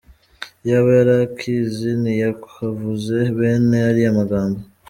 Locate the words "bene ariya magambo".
3.37-4.59